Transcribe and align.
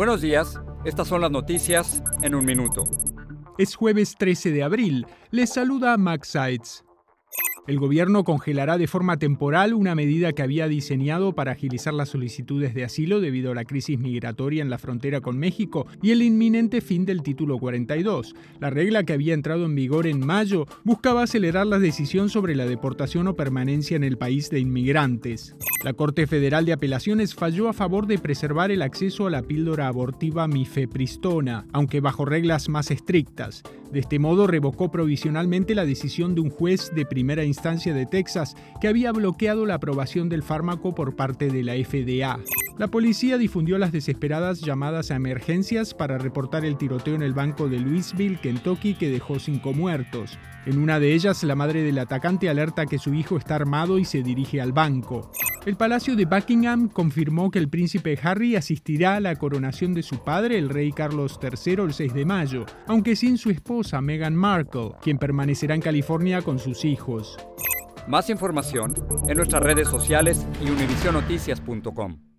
Buenos 0.00 0.22
días, 0.22 0.58
estas 0.86 1.08
son 1.08 1.20
las 1.20 1.30
noticias 1.30 2.02
en 2.22 2.34
un 2.34 2.46
minuto. 2.46 2.84
Es 3.58 3.74
jueves 3.74 4.14
13 4.16 4.50
de 4.50 4.62
abril. 4.62 5.06
Les 5.30 5.52
saluda 5.52 5.98
Max 5.98 6.28
Seitz. 6.28 6.84
El 7.66 7.78
gobierno 7.78 8.24
congelará 8.24 8.78
de 8.78 8.86
forma 8.86 9.18
temporal 9.18 9.74
una 9.74 9.94
medida 9.94 10.32
que 10.32 10.42
había 10.42 10.66
diseñado 10.66 11.34
para 11.34 11.52
agilizar 11.52 11.92
las 11.92 12.08
solicitudes 12.08 12.74
de 12.74 12.84
asilo 12.84 13.20
debido 13.20 13.52
a 13.52 13.54
la 13.54 13.64
crisis 13.64 13.98
migratoria 13.98 14.62
en 14.62 14.70
la 14.70 14.78
frontera 14.78 15.20
con 15.20 15.38
México 15.38 15.86
y 16.02 16.10
el 16.10 16.22
inminente 16.22 16.80
fin 16.80 17.04
del 17.04 17.22
título 17.22 17.58
42. 17.58 18.34
La 18.60 18.70
regla 18.70 19.04
que 19.04 19.12
había 19.12 19.34
entrado 19.34 19.66
en 19.66 19.74
vigor 19.74 20.06
en 20.06 20.24
mayo 20.24 20.66
buscaba 20.84 21.22
acelerar 21.22 21.66
la 21.66 21.78
decisión 21.78 22.30
sobre 22.30 22.56
la 22.56 22.66
deportación 22.66 23.28
o 23.28 23.36
permanencia 23.36 23.96
en 23.96 24.04
el 24.04 24.16
país 24.16 24.48
de 24.50 24.60
inmigrantes. 24.60 25.54
La 25.84 25.92
Corte 25.92 26.26
Federal 26.26 26.64
de 26.64 26.72
Apelaciones 26.72 27.34
falló 27.34 27.68
a 27.68 27.72
favor 27.72 28.06
de 28.06 28.18
preservar 28.18 28.70
el 28.70 28.82
acceso 28.82 29.26
a 29.26 29.30
la 29.30 29.42
píldora 29.42 29.86
abortiva 29.86 30.48
mifepristona, 30.48 31.66
aunque 31.72 32.00
bajo 32.00 32.24
reglas 32.24 32.68
más 32.68 32.90
estrictas. 32.90 33.62
De 33.90 34.00
este 34.00 34.18
modo 34.18 34.46
revocó 34.46 34.90
provisionalmente 34.90 35.74
la 35.74 35.84
decisión 35.84 36.34
de 36.34 36.42
un 36.42 36.50
juez 36.50 36.92
de 36.94 37.06
primera 37.06 37.44
instancia 37.44 37.59
de 37.62 38.06
Texas 38.06 38.56
que 38.80 38.88
había 38.88 39.12
bloqueado 39.12 39.66
la 39.66 39.74
aprobación 39.74 40.30
del 40.30 40.42
fármaco 40.42 40.94
por 40.94 41.14
parte 41.14 41.48
de 41.48 41.62
la 41.62 41.74
FDA. 41.74 42.40
La 42.78 42.88
policía 42.88 43.36
difundió 43.36 43.76
las 43.76 43.92
desesperadas 43.92 44.60
llamadas 44.62 45.10
a 45.10 45.16
emergencias 45.16 45.92
para 45.92 46.16
reportar 46.16 46.64
el 46.64 46.78
tiroteo 46.78 47.14
en 47.14 47.22
el 47.22 47.34
banco 47.34 47.68
de 47.68 47.78
Louisville, 47.78 48.40
Kentucky, 48.40 48.94
que 48.94 49.10
dejó 49.10 49.38
cinco 49.38 49.74
muertos. 49.74 50.38
En 50.64 50.78
una 50.78 50.98
de 50.98 51.12
ellas, 51.12 51.44
la 51.44 51.54
madre 51.54 51.82
del 51.82 51.98
atacante 51.98 52.48
alerta 52.48 52.86
que 52.86 52.98
su 52.98 53.12
hijo 53.12 53.36
está 53.36 53.56
armado 53.56 53.98
y 53.98 54.06
se 54.06 54.22
dirige 54.22 54.62
al 54.62 54.72
banco. 54.72 55.30
El 55.66 55.76
Palacio 55.76 56.16
de 56.16 56.24
Buckingham 56.24 56.88
confirmó 56.88 57.50
que 57.50 57.58
el 57.58 57.68
príncipe 57.68 58.18
Harry 58.22 58.56
asistirá 58.56 59.16
a 59.16 59.20
la 59.20 59.36
coronación 59.36 59.92
de 59.92 60.02
su 60.02 60.24
padre, 60.24 60.56
el 60.56 60.70
rey 60.70 60.90
Carlos 60.90 61.38
III, 61.42 61.82
el 61.84 61.92
6 61.92 62.14
de 62.14 62.24
mayo, 62.24 62.64
aunque 62.86 63.14
sin 63.14 63.36
su 63.36 63.50
esposa 63.50 64.00
Meghan 64.00 64.34
Markle, 64.34 64.92
quien 65.02 65.18
permanecerá 65.18 65.74
en 65.74 65.82
California 65.82 66.40
con 66.40 66.58
sus 66.58 66.86
hijos. 66.86 67.36
Más 68.08 68.30
información 68.30 68.94
en 69.28 69.36
nuestras 69.36 69.62
redes 69.62 69.86
sociales 69.86 70.46
y 70.64 70.70
univisionoticias.com. 70.70 72.29